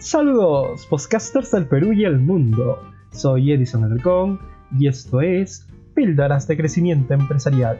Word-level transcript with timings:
Saludos, 0.00 0.86
podcasters 0.86 1.50
del 1.50 1.66
Perú 1.66 1.92
y 1.92 2.06
el 2.06 2.18
mundo. 2.18 2.78
Soy 3.10 3.52
Edison 3.52 3.84
Alarcón 3.84 4.40
y 4.78 4.88
esto 4.88 5.20
es 5.20 5.68
Píldoras 5.94 6.48
de 6.48 6.56
Crecimiento 6.56 7.12
Empresarial. 7.12 7.78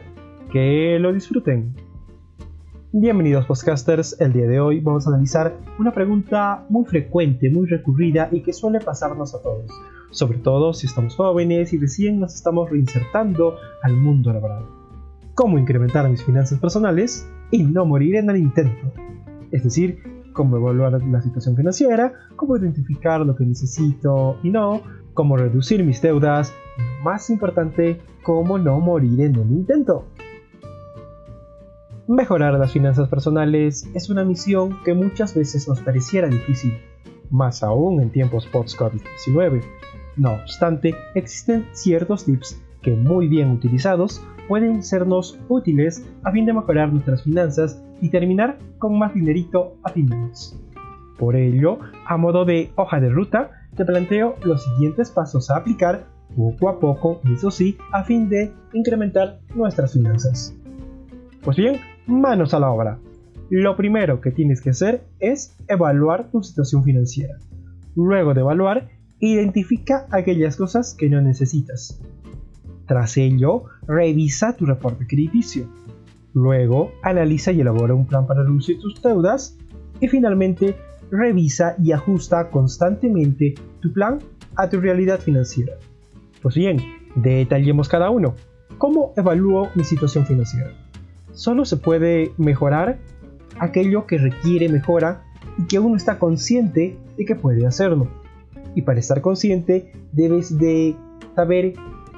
Que 0.51 0.99
lo 0.99 1.13
disfruten. 1.13 1.73
Bienvenidos 2.91 3.47
podcasters, 3.47 4.21
el 4.21 4.33
día 4.33 4.45
de 4.45 4.59
hoy 4.59 4.81
vamos 4.81 5.07
a 5.07 5.09
analizar 5.09 5.57
una 5.79 5.93
pregunta 5.93 6.63
muy 6.69 6.85
frecuente, 6.85 7.49
muy 7.49 7.65
recurrida 7.65 8.29
y 8.31 8.43
que 8.43 8.53
suele 8.53 8.79
pasarnos 8.79 9.33
a 9.33 9.41
todos, 9.41 9.71
sobre 10.11 10.37
todo 10.37 10.75
si 10.75 10.85
estamos 10.85 11.15
jóvenes 11.15 11.73
y 11.73 11.79
recién 11.79 12.19
nos 12.19 12.35
estamos 12.35 12.69
reinsertando 12.69 13.55
al 13.81 13.97
mundo 13.97 14.31
laboral. 14.31 14.65
¿Cómo 15.33 15.57
incrementar 15.57 16.07
mis 16.07 16.23
finanzas 16.23 16.59
personales 16.59 17.27
y 17.49 17.63
no 17.63 17.83
morir 17.83 18.17
en 18.17 18.29
el 18.29 18.37
intento? 18.37 18.93
Es 19.51 19.63
decir, 19.63 20.20
cómo 20.33 20.57
evaluar 20.57 21.01
la 21.03 21.21
situación 21.21 21.55
financiera, 21.55 22.13
cómo 22.35 22.57
identificar 22.57 23.21
lo 23.21 23.35
que 23.35 23.45
necesito 23.45 24.37
y 24.43 24.49
no, 24.49 24.81
cómo 25.13 25.37
reducir 25.37 25.83
mis 25.83 26.01
deudas 26.01 26.53
y 26.77 27.03
más 27.03 27.29
importante, 27.29 28.01
cómo 28.23 28.57
no 28.57 28.79
morir 28.79 29.21
en 29.21 29.35
el 29.35 29.51
intento. 29.51 30.05
Mejorar 32.07 32.55
las 32.55 32.71
finanzas 32.71 33.07
personales 33.09 33.87
es 33.93 34.09
una 34.09 34.25
misión 34.25 34.77
que 34.83 34.93
muchas 34.93 35.33
veces 35.35 35.67
nos 35.67 35.79
pareciera 35.81 36.27
difícil, 36.27 36.77
más 37.29 37.63
aún 37.63 38.01
en 38.01 38.09
tiempos 38.09 38.47
post-COVID-19. 38.47 39.61
No 40.17 40.33
obstante, 40.33 40.95
existen 41.15 41.67
ciertos 41.71 42.25
tips 42.25 42.61
que 42.81 42.91
muy 42.91 43.27
bien 43.27 43.51
utilizados 43.51 44.21
pueden 44.47 44.83
sernos 44.83 45.39
útiles 45.47 46.05
a 46.23 46.31
fin 46.31 46.45
de 46.45 46.53
mejorar 46.53 46.91
nuestras 46.91 47.23
finanzas 47.23 47.81
y 48.01 48.09
terminar 48.09 48.57
con 48.79 48.97
más 48.97 49.13
dinerito 49.13 49.75
a 49.83 49.89
fin 49.89 50.07
de 50.07 50.15
mes. 50.15 50.59
Por 51.17 51.35
ello, 51.35 51.79
a 52.05 52.17
modo 52.17 52.45
de 52.45 52.71
hoja 52.75 52.99
de 52.99 53.09
ruta, 53.09 53.51
te 53.75 53.85
planteo 53.85 54.35
los 54.43 54.63
siguientes 54.63 55.11
pasos 55.11 55.49
a 55.49 55.57
aplicar 55.57 56.05
poco 56.35 56.69
a 56.69 56.79
poco, 56.79 57.21
eso 57.31 57.51
sí, 57.51 57.77
a 57.91 58.03
fin 58.03 58.29
de 58.29 58.51
incrementar 58.73 59.39
nuestras 59.55 59.93
finanzas. 59.93 60.55
Pues 61.43 61.57
bien, 61.57 61.79
manos 62.07 62.53
a 62.53 62.59
la 62.59 62.71
obra. 62.71 62.99
Lo 63.49 63.75
primero 63.75 64.21
que 64.21 64.31
tienes 64.31 64.61
que 64.61 64.69
hacer 64.69 65.03
es 65.19 65.55
evaluar 65.67 66.31
tu 66.31 66.41
situación 66.41 66.83
financiera. 66.83 67.37
Luego 67.95 68.33
de 68.33 68.41
evaluar, 68.41 68.89
identifica 69.19 70.07
aquellas 70.09 70.55
cosas 70.55 70.95
que 70.95 71.09
no 71.09 71.21
necesitas. 71.21 72.01
Tras 72.91 73.15
ello, 73.15 73.63
revisa 73.87 74.57
tu 74.57 74.65
reporte 74.65 75.07
crediticio. 75.07 75.65
Luego, 76.33 76.91
analiza 77.03 77.53
y 77.53 77.61
elabora 77.61 77.93
un 77.93 78.05
plan 78.05 78.27
para 78.27 78.43
reducir 78.43 78.81
tus 78.81 79.01
deudas. 79.01 79.57
Y 80.01 80.09
finalmente, 80.09 80.75
revisa 81.09 81.77
y 81.81 81.93
ajusta 81.93 82.49
constantemente 82.49 83.55
tu 83.79 83.93
plan 83.93 84.19
a 84.57 84.69
tu 84.69 84.81
realidad 84.81 85.21
financiera. 85.21 85.75
Pues 86.41 86.55
bien, 86.55 86.81
detallemos 87.15 87.87
cada 87.87 88.09
uno. 88.09 88.35
¿Cómo 88.77 89.13
evalúo 89.15 89.69
mi 89.73 89.85
situación 89.85 90.25
financiera? 90.25 90.73
Solo 91.31 91.63
se 91.63 91.77
puede 91.77 92.33
mejorar 92.37 92.99
aquello 93.57 94.05
que 94.05 94.17
requiere 94.17 94.67
mejora 94.67 95.23
y 95.57 95.63
que 95.63 95.79
uno 95.79 95.95
está 95.95 96.19
consciente 96.19 96.97
de 97.17 97.25
que 97.25 97.35
puede 97.35 97.65
hacerlo. 97.65 98.09
Y 98.75 98.81
para 98.81 98.99
estar 98.99 99.21
consciente 99.21 99.93
debes 100.11 100.57
de 100.57 100.97
saber 101.37 101.75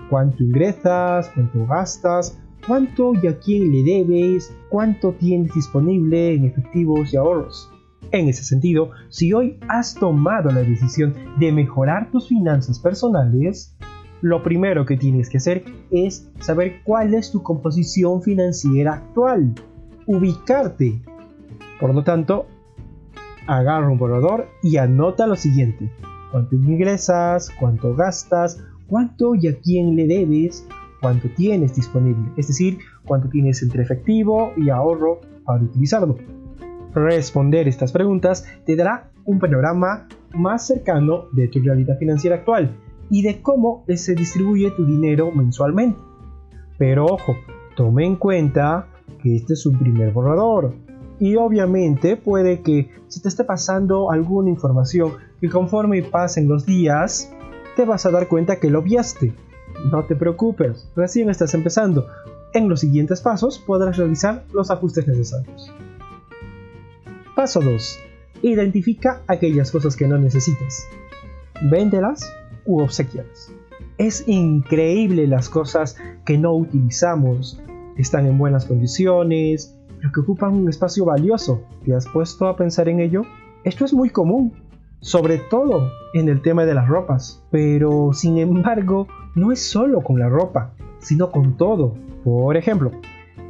cuánto 0.09 0.43
ingresas, 0.43 1.29
cuánto 1.33 1.65
gastas, 1.65 2.39
cuánto 2.65 3.13
y 3.21 3.27
a 3.27 3.37
quién 3.39 3.71
le 3.71 3.83
debes, 3.83 4.55
cuánto 4.69 5.13
tienes 5.13 5.53
disponible 5.53 6.33
en 6.33 6.45
efectivos 6.45 7.13
y 7.13 7.17
ahorros. 7.17 7.69
En 8.11 8.27
ese 8.27 8.43
sentido, 8.43 8.91
si 9.09 9.33
hoy 9.33 9.57
has 9.67 9.95
tomado 9.95 10.51
la 10.51 10.61
decisión 10.61 11.13
de 11.39 11.51
mejorar 11.51 12.11
tus 12.11 12.27
finanzas 12.27 12.79
personales, 12.79 13.75
lo 14.21 14.43
primero 14.43 14.85
que 14.85 14.97
tienes 14.97 15.29
que 15.29 15.37
hacer 15.37 15.65
es 15.91 16.31
saber 16.39 16.81
cuál 16.83 17.13
es 17.13 17.31
tu 17.31 17.43
composición 17.43 18.21
financiera 18.21 18.93
actual, 18.93 19.53
ubicarte. 20.05 21.01
Por 21.79 21.93
lo 21.93 22.03
tanto, 22.03 22.47
agarra 23.47 23.89
un 23.89 23.97
borrador 23.97 24.47
y 24.61 24.77
anota 24.77 25.27
lo 25.27 25.35
siguiente. 25.35 25.91
Cuánto 26.31 26.55
ingresas, 26.55 27.51
cuánto 27.59 27.95
gastas, 27.95 28.63
cuánto 28.87 29.35
y 29.35 29.47
a 29.47 29.59
quién 29.59 29.95
le 29.95 30.07
debes, 30.07 30.67
cuánto 31.01 31.29
tienes 31.29 31.75
disponible, 31.75 32.31
es 32.37 32.47
decir, 32.47 32.79
cuánto 33.05 33.29
tienes 33.29 33.61
entre 33.61 33.83
efectivo 33.83 34.53
y 34.57 34.69
ahorro 34.69 35.21
para 35.45 35.63
utilizarlo. 35.63 36.17
Responder 36.93 37.67
estas 37.67 37.91
preguntas 37.91 38.45
te 38.65 38.75
dará 38.75 39.11
un 39.25 39.39
panorama 39.39 40.07
más 40.33 40.67
cercano 40.67 41.25
de 41.31 41.47
tu 41.47 41.59
realidad 41.59 41.97
financiera 41.97 42.37
actual 42.37 42.75
y 43.09 43.21
de 43.21 43.41
cómo 43.41 43.83
se 43.95 44.15
distribuye 44.15 44.71
tu 44.71 44.85
dinero 44.85 45.31
mensualmente. 45.31 45.99
Pero 46.77 47.05
ojo, 47.05 47.35
tome 47.75 48.05
en 48.05 48.15
cuenta 48.15 48.87
que 49.21 49.35
este 49.35 49.53
es 49.53 49.65
un 49.65 49.77
primer 49.77 50.11
borrador 50.11 50.73
y 51.19 51.35
obviamente 51.35 52.17
puede 52.17 52.61
que 52.61 52.89
se 53.07 53.21
te 53.21 53.29
esté 53.29 53.43
pasando 53.43 54.11
alguna 54.11 54.49
información 54.49 55.13
que 55.39 55.49
conforme 55.49 56.01
pasen 56.01 56.47
los 56.47 56.65
días 56.65 57.31
te 57.75 57.85
vas 57.85 58.05
a 58.05 58.11
dar 58.11 58.27
cuenta 58.27 58.59
que 58.59 58.69
lo 58.69 58.79
obviaste 58.79 59.33
no 59.91 60.05
te 60.05 60.15
preocupes, 60.15 60.89
recién 60.95 61.29
estás 61.29 61.53
empezando. 61.53 62.07
En 62.53 62.69
los 62.69 62.81
siguientes 62.81 63.21
pasos 63.21 63.59
podrás 63.59 63.97
realizar 63.97 64.43
los 64.53 64.71
ajustes 64.71 65.07
necesarios. 65.07 65.73
Paso 67.35 67.59
2. 67.59 67.99
Identifica 68.43 69.21
aquellas 69.27 69.71
cosas 69.71 69.95
que 69.95 70.07
no 70.07 70.17
necesitas. 70.17 70.87
Véndelas 71.69 72.31
u 72.65 72.81
obsequialas. 72.81 73.51
Es 73.97 74.27
increíble 74.27 75.27
las 75.27 75.49
cosas 75.49 75.97
que 76.25 76.37
no 76.37 76.53
utilizamos, 76.53 77.61
están 77.97 78.25
en 78.25 78.37
buenas 78.37 78.65
condiciones, 78.65 79.75
pero 79.97 80.11
que 80.11 80.19
ocupan 80.21 80.53
un 80.53 80.69
espacio 80.69 81.05
valioso. 81.05 81.63
¿Te 81.83 81.93
has 81.93 82.07
puesto 82.07 82.47
a 82.47 82.55
pensar 82.55 82.87
en 82.89 82.99
ello? 82.99 83.23
Esto 83.63 83.85
es 83.85 83.93
muy 83.93 84.09
común, 84.09 84.62
sobre 85.03 85.37
todo 85.37 85.91
en 86.13 86.29
el 86.29 86.41
tema 86.41 86.65
de 86.65 86.73
las 86.73 86.87
ropas, 86.87 87.43
pero 87.51 88.13
sin 88.13 88.37
embargo 88.37 89.05
no 89.35 89.51
es 89.51 89.61
solo 89.61 89.99
con 89.99 90.17
la 90.17 90.29
ropa, 90.29 90.73
sino 90.99 91.29
con 91.29 91.57
todo. 91.57 91.95
Por 92.23 92.55
ejemplo, 92.55 92.89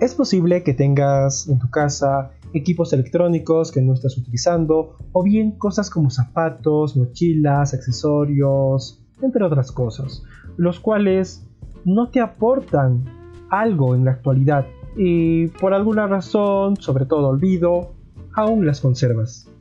es 0.01 0.15
posible 0.15 0.63
que 0.63 0.73
tengas 0.73 1.47
en 1.47 1.59
tu 1.59 1.69
casa 1.69 2.31
equipos 2.53 2.91
electrónicos 2.91 3.71
que 3.71 3.83
no 3.83 3.93
estás 3.93 4.17
utilizando, 4.17 4.97
o 5.11 5.21
bien 5.21 5.51
cosas 5.51 5.91
como 5.91 6.09
zapatos, 6.09 6.97
mochilas, 6.97 7.75
accesorios, 7.75 8.99
entre 9.21 9.43
otras 9.43 9.71
cosas, 9.71 10.23
los 10.57 10.79
cuales 10.79 11.47
no 11.85 12.09
te 12.09 12.19
aportan 12.19 13.05
algo 13.51 13.93
en 13.93 14.05
la 14.05 14.11
actualidad 14.11 14.65
y 14.97 15.49
por 15.49 15.75
alguna 15.75 16.07
razón, 16.07 16.77
sobre 16.77 17.05
todo 17.05 17.27
olvido, 17.27 17.93
aún 18.33 18.65
las 18.65 18.81
conservas. 18.81 19.52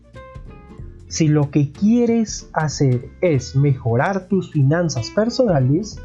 Si 1.12 1.28
lo 1.28 1.50
que 1.50 1.72
quieres 1.72 2.48
hacer 2.54 3.10
es 3.20 3.54
mejorar 3.54 4.28
tus 4.28 4.50
finanzas 4.50 5.10
personales, 5.10 6.00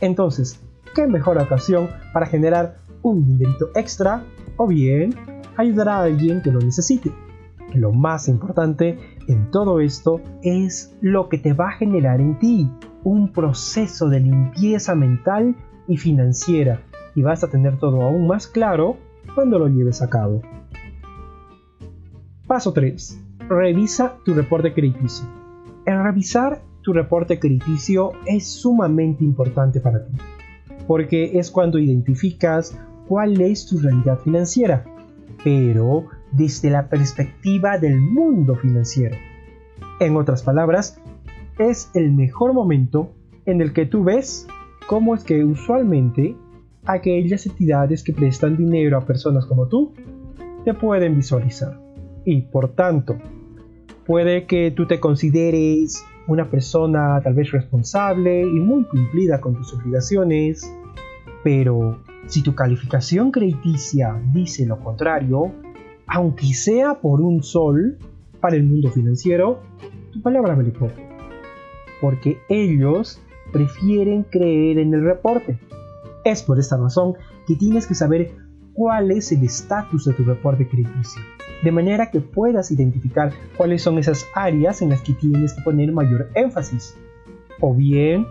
entonces, 0.00 0.60
¿qué 0.94 1.08
mejor 1.08 1.38
ocasión 1.38 1.88
para 2.12 2.26
generar 2.26 2.76
un 3.02 3.26
dinerito 3.26 3.70
extra 3.74 4.22
o 4.56 4.68
bien 4.68 5.12
ayudar 5.56 5.88
a 5.88 6.02
alguien 6.02 6.40
que 6.40 6.52
lo 6.52 6.60
necesite? 6.60 7.10
Lo 7.74 7.90
más 7.90 8.28
importante 8.28 8.96
en 9.26 9.50
todo 9.50 9.80
esto 9.80 10.20
es 10.42 10.96
lo 11.00 11.28
que 11.28 11.38
te 11.38 11.52
va 11.52 11.70
a 11.70 11.76
generar 11.76 12.20
en 12.20 12.38
ti, 12.38 12.70
un 13.02 13.32
proceso 13.32 14.08
de 14.08 14.20
limpieza 14.20 14.94
mental 14.94 15.56
y 15.88 15.96
financiera, 15.96 16.80
y 17.16 17.22
vas 17.22 17.42
a 17.42 17.48
tener 17.50 17.76
todo 17.80 18.02
aún 18.02 18.28
más 18.28 18.46
claro 18.46 18.98
cuando 19.34 19.58
lo 19.58 19.66
lleves 19.66 20.00
a 20.00 20.08
cabo. 20.08 20.42
Paso 22.46 22.72
3. 22.72 23.23
Revisa 23.54 24.16
tu 24.24 24.34
reporte 24.34 24.72
crediticio. 24.72 25.28
En 25.86 26.02
revisar 26.02 26.60
tu 26.82 26.92
reporte 26.92 27.38
crediticio 27.38 28.10
es 28.26 28.48
sumamente 28.48 29.22
importante 29.22 29.78
para 29.78 30.04
ti, 30.04 30.12
porque 30.88 31.38
es 31.38 31.52
cuando 31.52 31.78
identificas 31.78 32.76
cuál 33.06 33.40
es 33.40 33.64
tu 33.66 33.78
realidad 33.78 34.18
financiera, 34.18 34.84
pero 35.44 36.06
desde 36.32 36.68
la 36.68 36.88
perspectiva 36.88 37.78
del 37.78 38.00
mundo 38.00 38.56
financiero. 38.56 39.16
En 40.00 40.16
otras 40.16 40.42
palabras, 40.42 41.00
es 41.56 41.92
el 41.94 42.10
mejor 42.10 42.54
momento 42.54 43.12
en 43.46 43.60
el 43.60 43.72
que 43.72 43.86
tú 43.86 44.02
ves 44.02 44.48
cómo 44.88 45.14
es 45.14 45.22
que 45.22 45.44
usualmente 45.44 46.36
aquellas 46.86 47.46
entidades 47.46 48.02
que 48.02 48.12
prestan 48.12 48.56
dinero 48.56 48.98
a 48.98 49.06
personas 49.06 49.46
como 49.46 49.68
tú 49.68 49.92
te 50.64 50.74
pueden 50.74 51.14
visualizar. 51.14 51.80
Y 52.24 52.42
por 52.42 52.74
tanto, 52.74 53.16
puede 54.06 54.46
que 54.46 54.70
tú 54.70 54.86
te 54.86 55.00
consideres 55.00 56.04
una 56.26 56.50
persona 56.50 57.20
tal 57.22 57.34
vez 57.34 57.50
responsable 57.50 58.42
y 58.42 58.60
muy 58.60 58.84
cumplida 58.84 59.40
con 59.40 59.54
tus 59.54 59.72
obligaciones, 59.74 60.72
pero 61.42 61.98
si 62.26 62.42
tu 62.42 62.54
calificación 62.54 63.30
crediticia 63.30 64.20
dice 64.32 64.66
lo 64.66 64.78
contrario, 64.80 65.52
aunque 66.06 66.46
sea 66.54 66.94
por 66.94 67.20
un 67.20 67.42
sol, 67.42 67.98
para 68.40 68.56
el 68.56 68.64
mundo 68.64 68.90
financiero, 68.90 69.62
tú 70.12 70.20
palabra 70.20 70.54
vale 70.54 70.70
poco. 70.70 70.92
Porque 72.00 72.38
ellos 72.50 73.20
prefieren 73.52 74.24
creer 74.24 74.78
en 74.78 74.92
el 74.92 75.02
reporte. 75.02 75.58
Es 76.24 76.42
por 76.42 76.58
esta 76.58 76.76
razón 76.76 77.14
que 77.46 77.56
tienes 77.56 77.86
que 77.86 77.94
saber 77.94 78.32
cuál 78.74 79.10
es 79.12 79.32
el 79.32 79.44
estatus 79.44 80.04
de 80.04 80.12
tu 80.12 80.24
reporte 80.24 80.68
crediticio, 80.68 81.22
de 81.64 81.72
manera 81.72 82.10
que 82.10 82.20
puedas 82.20 82.70
identificar 82.70 83.32
cuáles 83.56 83.82
son 83.82 83.98
esas 83.98 84.26
áreas 84.34 84.82
en 84.82 84.90
las 84.90 85.00
que 85.00 85.14
tienes 85.14 85.54
que 85.54 85.62
poner 85.62 85.92
mayor 85.92 86.28
énfasis. 86.34 86.94
O 87.58 87.74
bien, 87.74 88.26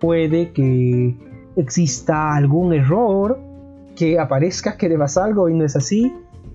puede 0.00 0.52
que 0.52 1.14
exista 1.56 2.34
algún 2.34 2.72
error, 2.72 3.38
que 3.94 4.18
aparezca 4.18 4.78
que 4.78 4.88
debas 4.88 5.18
algo 5.18 5.50
y 5.50 5.54
no 5.54 5.64
es 5.64 5.76
así, 5.76 6.10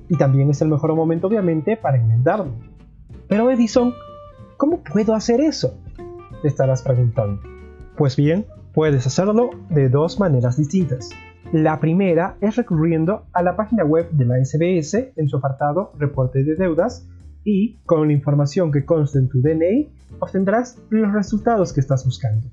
y 0.10 0.18
también 0.18 0.50
es 0.50 0.62
el 0.62 0.70
mejor 0.70 0.96
momento 0.96 1.28
obviamente 1.28 1.78
para 1.78 1.98
enmendarlo. 1.98 2.54
Pero 3.28 3.52
Edison, 3.52 3.94
¿cómo 4.58 4.84
puedo 4.84 5.14
hacer 5.14 5.42
eso? 5.42 5.78
Te 6.42 6.48
estarás 6.48 6.82
preguntando. 6.82 7.40
Pues 7.96 8.16
bien, 8.16 8.48
puedes 8.74 9.06
hacerlo 9.06 9.52
de 9.70 9.90
dos 9.90 10.20
maneras 10.20 10.58
distintas. 10.58 11.12
La 11.54 11.80
primera 11.80 12.36
es 12.42 12.56
recurriendo 12.56 13.28
a 13.32 13.44
la 13.44 13.56
página 13.56 13.86
web 13.86 14.10
de 14.10 14.26
la 14.26 14.44
SBS 14.44 15.14
en 15.16 15.30
su 15.30 15.38
apartado 15.38 15.94
Reporte 16.00 16.44
de 16.44 16.56
Deudas 16.56 17.08
y 17.44 17.76
con 17.86 18.08
la 18.08 18.14
información 18.14 18.72
que 18.72 18.86
consta 18.86 19.20
en 19.20 19.30
tu 19.30 19.40
DNI 19.40 19.94
obtendrás 20.20 20.82
los 20.90 21.14
resultados 21.14 21.72
que 21.72 21.80
estás 21.80 22.06
buscando. 22.06 22.48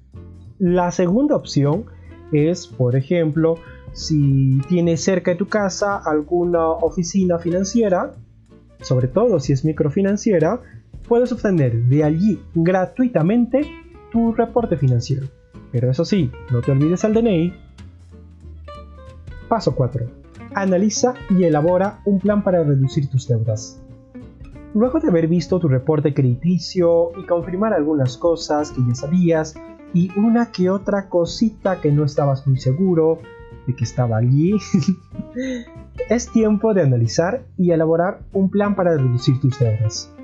La 0.59 0.91
segunda 0.91 1.35
opción 1.35 1.87
es, 2.31 2.67
por 2.67 2.95
ejemplo, 2.95 3.55
si 3.93 4.61
tienes 4.69 5.03
cerca 5.03 5.31
de 5.31 5.39
tu 5.39 5.49
casa 5.49 5.97
alguna 5.97 6.69
oficina 6.69 7.39
financiera, 7.39 8.13
sobre 8.83 9.09
todo 9.09 9.41
si 9.41 9.55
es 9.55 9.65
microfinanciera, 9.65 10.61
puedes 11.09 11.33
obtener 11.33 11.85
de 11.85 12.05
allí 12.05 12.39
gratuitamente 12.55 13.63
tu 14.13 14.35
reporte 14.35 14.77
financiero. 14.77 15.27
Pero 15.73 15.91
eso 15.91 16.05
sí, 16.05 16.31
no 16.51 16.61
te 16.61 16.73
olvides 16.73 17.03
el 17.05 17.15
DNI. 17.15 17.70
Paso 19.51 19.75
4. 19.75 20.07
Analiza 20.55 21.15
y 21.29 21.43
elabora 21.43 22.03
un 22.05 22.21
plan 22.21 22.45
para 22.45 22.63
reducir 22.63 23.11
tus 23.11 23.27
deudas. 23.27 23.83
Luego 24.75 25.01
de 25.01 25.09
haber 25.09 25.27
visto 25.27 25.59
tu 25.59 25.67
reporte 25.67 26.15
crediticio 26.15 27.11
y 27.21 27.27
confirmar 27.27 27.75
algunas 27.75 28.17
cosas 28.17 28.71
que 28.71 28.81
ya 28.87 28.95
sabías 28.95 29.57
y 29.93 30.17
una 30.17 30.53
que 30.53 30.71
otra 30.71 31.09
cosita 31.09 31.81
que 31.81 31.91
no 31.91 32.05
estabas 32.05 32.47
muy 32.47 32.59
seguro 32.59 33.19
de 33.67 33.75
que 33.75 33.83
estaba 33.83 34.19
allí, 34.19 34.55
es 36.09 36.31
tiempo 36.31 36.73
de 36.73 36.83
analizar 36.83 37.43
y 37.59 37.73
elaborar 37.73 38.21
un 38.33 38.51
plan 38.51 38.77
para 38.77 38.97
reducir 38.97 39.41
tus 39.41 39.59
deudas. 39.59 40.15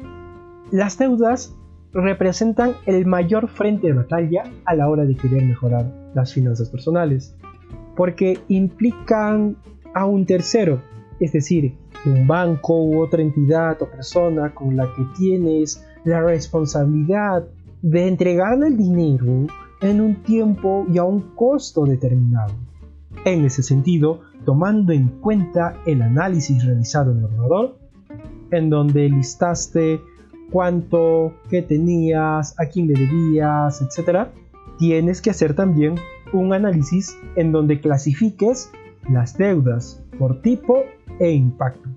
Las 0.70 0.98
deudas 0.98 1.52
representan 1.92 2.74
el 2.86 3.06
mayor 3.06 3.48
frente 3.48 3.88
de 3.88 3.94
batalla 3.94 4.44
a 4.66 4.76
la 4.76 4.88
hora 4.88 5.04
de 5.04 5.16
querer 5.16 5.44
mejorar 5.44 5.92
las 6.14 6.32
finanzas 6.32 6.70
personales, 6.70 7.36
porque 7.96 8.38
implican 8.48 9.56
a 9.94 10.04
un 10.06 10.26
tercero, 10.26 10.82
es 11.18 11.32
decir, 11.32 11.74
un 12.04 12.26
banco 12.26 12.84
u 12.84 13.00
otra 13.00 13.22
entidad 13.22 13.80
o 13.82 13.90
persona 13.90 14.54
con 14.54 14.76
la 14.76 14.84
que 14.94 15.02
tienes 15.16 15.84
la 16.04 16.22
responsabilidad 16.22 17.44
de 17.82 18.06
entregarle 18.06 18.68
el 18.68 18.76
dinero 18.76 19.46
en 19.80 20.00
un 20.00 20.22
tiempo 20.22 20.86
y 20.92 20.98
a 20.98 21.04
un 21.04 21.34
costo 21.34 21.84
determinado. 21.84 22.54
En 23.24 23.44
ese 23.44 23.62
sentido, 23.62 24.20
tomando 24.44 24.92
en 24.92 25.08
cuenta 25.20 25.74
el 25.86 26.02
análisis 26.02 26.64
realizado 26.64 27.10
en 27.12 27.18
el 27.18 27.24
ordenador, 27.24 27.78
en 28.50 28.70
donde 28.70 29.08
listaste 29.08 30.00
cuánto, 30.50 31.34
qué 31.50 31.62
tenías, 31.62 32.58
a 32.58 32.66
quién 32.66 32.86
le 32.86 32.94
debías, 32.94 33.82
etc., 33.82 34.28
tienes 34.78 35.20
que 35.20 35.30
hacer 35.30 35.54
también 35.54 35.96
un 36.32 36.52
análisis 36.52 37.18
en 37.36 37.52
donde 37.52 37.80
clasifiques 37.80 38.70
las 39.08 39.36
deudas 39.36 40.02
por 40.18 40.40
tipo 40.42 40.84
e 41.20 41.30
impacto. 41.30 41.88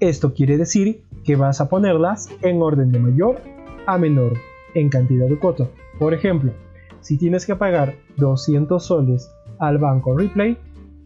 Esto 0.00 0.34
quiere 0.34 0.56
decir 0.56 1.02
que 1.24 1.36
vas 1.36 1.60
a 1.60 1.68
ponerlas 1.68 2.28
en 2.42 2.62
orden 2.62 2.92
de 2.92 2.98
mayor 2.98 3.40
a 3.86 3.98
menor 3.98 4.34
en 4.74 4.88
cantidad 4.88 5.28
de 5.28 5.38
cuota. 5.38 5.68
Por 5.98 6.14
ejemplo, 6.14 6.52
si 7.00 7.16
tienes 7.16 7.46
que 7.46 7.56
pagar 7.56 7.94
200 8.16 8.84
soles 8.84 9.30
al 9.58 9.78
banco 9.78 10.16
Replay 10.16 10.58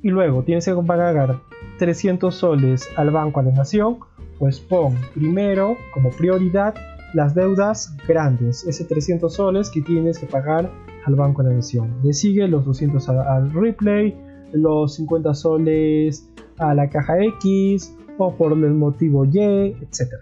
y 0.02 0.08
luego 0.10 0.42
tienes 0.42 0.64
que 0.64 0.74
pagar 0.74 1.40
300 1.78 2.34
soles 2.34 2.88
al 2.96 3.10
banco 3.10 3.40
a 3.40 3.42
la 3.42 3.52
Nación, 3.52 3.98
pues 4.38 4.60
pon 4.60 4.94
primero 5.14 5.76
como 5.92 6.10
prioridad 6.10 6.74
las 7.14 7.34
deudas 7.34 7.96
grandes, 8.06 8.66
ese 8.66 8.84
300 8.84 9.32
soles 9.32 9.70
que 9.70 9.80
tienes 9.80 10.18
que 10.18 10.26
pagar 10.26 10.70
al 11.08 11.16
Banco 11.16 11.42
la 11.42 11.50
Nación. 11.50 11.96
Le 12.02 12.12
sigue 12.12 12.46
los 12.46 12.64
200 12.64 13.08
al, 13.08 13.50
replay, 13.52 14.14
los 14.52 14.94
50 14.94 15.34
soles 15.34 16.30
a 16.58 16.74
la 16.74 16.88
caja 16.88 17.22
X 17.24 17.96
o 18.18 18.34
por 18.34 18.52
el 18.52 18.74
motivo 18.74 19.24
Y, 19.24 19.38
etc. 19.38 20.12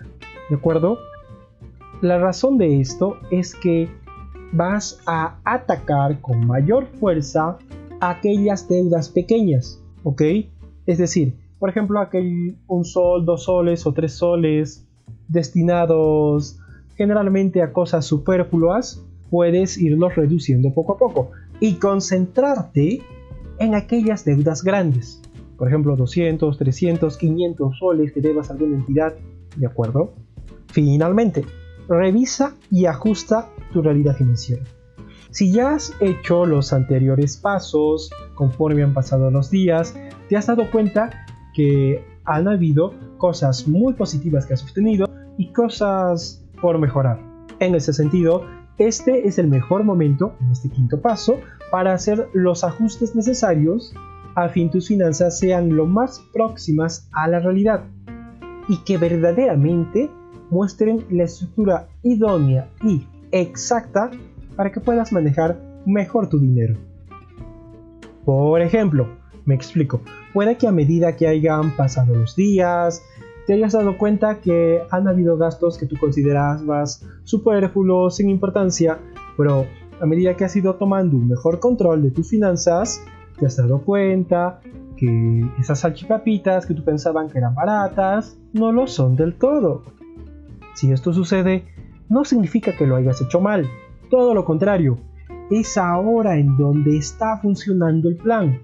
¿De 0.49 0.57
acuerdo? 0.57 0.99
La 2.03 2.19
razón 2.19 2.57
de 2.57 2.81
esto 2.81 3.17
es 3.31 3.55
que 3.55 3.89
vas 4.53 5.01
a 5.07 5.39
atacar 5.45 6.21
con 6.21 6.47
mayor 6.47 6.87
fuerza 6.87 7.59
aquellas 8.01 8.69
deudas 8.69 9.09
pequeñas, 9.09 9.83
¿ok? 10.05 10.23
Es 10.87 10.99
decir, 10.99 11.35
por 11.59 11.69
ejemplo, 11.71 11.99
aquel 12.01 12.57
un 12.69 12.85
sol, 12.85 13.25
dos 13.25 13.45
soles 13.45 13.87
o 13.87 13.93
tres 13.93 14.13
soles 14.13 14.87
destinados 15.27 16.61
generalmente 16.97 17.63
a 17.63 17.73
cosas 17.73 18.05
superfluas, 18.05 19.05
puedes 19.31 19.79
irlos 19.79 20.15
reduciendo 20.15 20.73
poco 20.73 20.95
a 20.95 20.99
poco 20.99 21.31
y 21.61 21.75
concentrarte 21.75 23.03
en 23.59 23.75
aquellas 23.75 24.25
deudas 24.25 24.63
grandes. 24.63 25.23
Por 25.57 25.69
ejemplo, 25.69 25.97
200, 25.97 26.59
300, 26.59 27.17
500 27.17 27.79
soles 27.79 28.13
que 28.13 28.21
debas 28.21 28.51
a 28.51 28.53
alguna 28.53 28.77
entidad, 28.77 29.15
¿de 29.57 29.67
acuerdo? 29.67 30.13
Finalmente, 30.69 31.45
revisa 31.89 32.55
y 32.71 32.87
ajusta 32.87 33.49
tu 33.73 33.81
realidad 33.83 34.17
financiera. 34.17 34.63
Si 35.31 35.53
ya 35.53 35.75
has 35.75 35.93
hecho 36.01 36.47
los 36.47 36.73
anteriores 36.73 37.37
pasos 37.37 38.11
conforme 38.35 38.83
han 38.83 38.95
pasado 38.95 39.31
los 39.31 39.51
días, 39.51 39.95
te 40.29 40.37
has 40.37 40.47
dado 40.47 40.71
cuenta 40.71 41.27
que 41.55 42.05
han 42.25 42.49
habido 42.49 42.95
cosas 43.19 43.67
muy 43.67 43.95
positivas 43.95 44.47
que 44.47 44.55
has 44.55 44.63
obtenido 44.63 45.09
y 45.39 45.53
cosas 45.53 46.45
por 46.61 46.79
mejorar. 46.79 47.21
En 47.61 47.75
ese 47.75 47.93
sentido, 47.93 48.45
este 48.79 49.27
es 49.27 49.39
el 49.39 49.49
mejor 49.49 49.85
momento, 49.85 50.35
en 50.41 50.51
este 50.51 50.69
quinto 50.69 51.01
paso, 51.01 51.41
para 51.71 51.95
hacer 51.95 52.29
los 52.33 52.65
ajustes 52.65 53.15
necesarios 53.15 53.95
a 54.37 54.51
fin 54.51 54.71
tus 54.71 54.89
finanzas 54.89 55.39
sean 55.39 55.75
lo 55.75 55.87
más 55.87 56.23
próximas 56.33 57.09
a 57.13 57.27
la 57.27 57.41
realidad 57.41 57.85
y 58.69 58.77
que 58.85 58.99
verdaderamente 58.99 60.11
muestren 60.51 61.05
la 61.11 61.25
estructura 61.25 61.89
idónea 62.03 62.69
y 62.83 63.07
exacta 63.33 64.11
para 64.55 64.71
que 64.71 64.81
puedas 64.81 65.11
manejar 65.11 65.59
mejor 65.87 66.29
tu 66.29 66.39
dinero. 66.39 66.77
Por 68.27 68.61
ejemplo, 68.61 69.09
me 69.47 69.55
explico, 69.55 70.03
puede 70.35 70.59
que 70.59 70.67
a 70.67 70.73
medida 70.73 71.17
que 71.17 71.29
hayan 71.29 71.75
pasado 71.77 72.15
los 72.15 72.37
días, 72.37 73.03
te 73.47 73.55
hayas 73.55 73.73
dado 73.73 73.97
cuenta 73.97 74.41
que 74.41 74.83
han 74.91 75.07
habido 75.07 75.37
gastos 75.37 75.79
que 75.79 75.87
tú 75.87 75.97
considerabas 75.99 77.07
superfluos, 77.25 78.17
sin 78.17 78.29
importancia, 78.29 78.99
pero 79.37 79.67
a 80.01 80.07
medida 80.07 80.35
que 80.35 80.45
has 80.45 80.57
ido 80.57 80.75
tomando 80.75 81.17
un 81.17 81.29
mejor 81.29 81.61
control 81.61 82.03
de 82.03 82.11
tus 82.11 82.29
finanzas, 82.29 83.03
te 83.39 83.47
has 83.47 83.57
dado 83.57 83.83
cuenta 83.83 84.61
que 84.97 85.49
esas 85.59 85.81
salchipapitas 85.81 86.67
que 86.67 86.75
tú 86.75 86.83
pensaban 86.83 87.29
que 87.29 87.39
eran 87.39 87.55
baratas, 87.55 88.37
no 88.53 88.73
lo 88.73 88.87
son 88.87 89.15
del 89.15 89.35
todo. 89.35 89.85
Si 90.75 90.91
esto 90.91 91.13
sucede, 91.13 91.65
no 92.09 92.25
significa 92.25 92.77
que 92.77 92.87
lo 92.87 92.97
hayas 92.97 93.21
hecho 93.21 93.41
mal, 93.41 93.67
todo 94.11 94.35
lo 94.35 94.45
contrario, 94.45 94.99
es 95.51 95.79
ahora 95.79 96.37
en 96.39 96.57
donde 96.57 96.97
está 96.97 97.39
funcionando 97.39 98.09
el 98.09 98.17
plan 98.17 98.61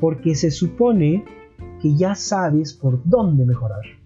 porque 0.00 0.34
se 0.34 0.50
supone 0.50 1.24
que 1.80 1.94
ya 1.94 2.14
sabes 2.14 2.72
por 2.72 3.00
dónde 3.04 3.44
mejorar. 3.44 3.99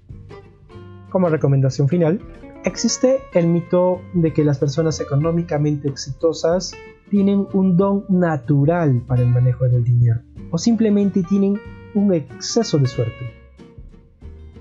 Como 1.15 1.29
recomendación 1.29 1.89
final, 1.89 2.21
existe 2.65 3.21
el 3.35 3.47
mito 3.47 4.01
de 4.15 4.33
que 4.33 4.43
las 4.43 4.59
personas 4.59 4.99
económicamente 4.99 5.87
exitosas 5.87 6.73
tienen 7.09 7.47
un 7.53 7.77
don 7.77 8.05
natural 8.09 9.01
para 9.07 9.23
el 9.23 9.29
manejo 9.29 9.69
del 9.69 9.85
dinero 9.85 10.23
o 10.51 10.59
simplemente 10.59 11.23
tienen 11.23 11.57
un 11.95 12.13
exceso 12.13 12.79
de 12.79 12.89
suerte. 12.89 13.31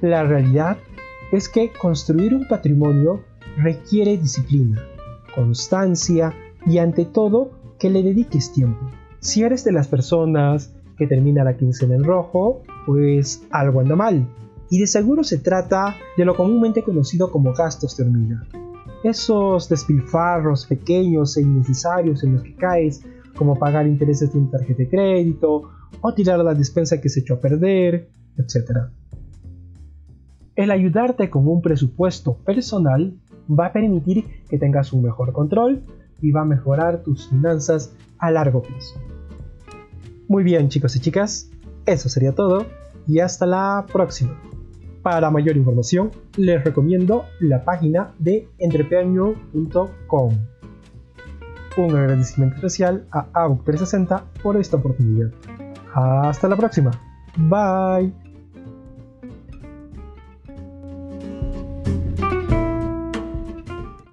La 0.01 0.25
realidad 0.25 0.77
es 1.31 1.50
que 1.50 1.72
construir 1.72 2.36
un 2.36 2.48
patrimonio 2.48 3.24
requiere 3.57 4.15
disciplina, 4.19 4.79
constancia 5.33 6.36
y 6.67 6.77
ante 6.77 7.05
todo 7.05 7.50
que 7.79 7.89
le 7.89 8.03
dediques 8.03 8.53
tiempo. 8.53 8.91
Si 9.22 9.41
eres 9.41 9.63
de 9.63 9.72
las 9.72 9.88
personas 9.88 10.72
que 11.00 11.07
termina 11.07 11.43
la 11.43 11.57
quincena 11.57 11.95
en 11.95 12.03
rojo, 12.03 12.62
pues 12.86 13.43
algo 13.50 13.79
anda 13.79 13.95
mal. 13.95 14.27
Y 14.74 14.80
de 14.80 14.88
seguro 14.88 15.24
se 15.24 15.38
trata 15.38 15.98
de 16.18 16.25
lo 16.25 16.36
comúnmente 16.36 16.82
conocido 16.82 17.30
como 17.30 17.53
gastos 17.53 17.96
de 17.96 18.06
hormiga. 18.06 18.44
esos 19.03 19.70
despilfarros 19.70 20.65
pequeños 20.65 21.38
e 21.38 21.42
innecesarios 21.42 22.24
en 22.24 22.34
los 22.34 22.42
que 22.42 22.56
caes, 22.56 23.03
como 23.38 23.60
pagar 23.60 23.86
intereses 23.86 24.34
de 24.34 24.39
un 24.39 24.50
tarjeta 24.50 24.80
de 24.80 24.89
crédito 24.89 25.70
o 26.01 26.13
tirar 26.15 26.39
la 26.39 26.56
despensa 26.56 27.00
que 27.00 27.10
se 27.10 27.20
echó 27.20 27.36
a 27.36 27.39
perder, 27.39 28.10
etc. 28.36 28.88
El 30.56 30.72
ayudarte 30.72 31.30
con 31.30 31.48
un 31.48 31.62
presupuesto 31.62 32.38
personal 32.38 33.13
va 33.48 33.68
a 33.68 33.74
permitir 33.74 34.25
que 34.50 34.58
tengas 34.58 34.92
un 34.92 35.03
mejor 35.03 35.34
control 35.34 35.84
y 36.20 36.32
va 36.32 36.42
a 36.42 36.46
mejorar 36.46 37.03
tus 37.03 37.30
finanzas 37.30 37.94
a 38.18 38.32
largo 38.32 38.63
plazo. 38.63 39.00
Muy 40.27 40.44
bien 40.44 40.70
chicos 40.70 40.96
y 40.96 41.00
chicas, 41.00 41.51
eso 41.86 42.10
sería 42.10 42.34
todo 42.34 42.65
y 43.06 43.20
hasta 43.20 43.46
la 43.46 43.86
próxima. 43.94 44.52
Para 45.03 45.29
mayor 45.29 45.57
información 45.57 46.12
les 46.38 46.63
recomiendo 46.63 47.25
la 47.41 47.63
página 47.63 48.13
de 48.19 48.48
entrepreneur.com. 48.57 50.33
Un 51.75 51.95
agradecimiento 51.95 52.55
especial 52.55 53.05
a 53.12 53.27
AUC360 53.33 54.24
por 54.41 54.57
esta 54.57 54.77
oportunidad. 54.77 55.31
Hasta 55.93 56.48
la 56.48 56.55
próxima. 56.55 56.91
Bye. 57.36 58.23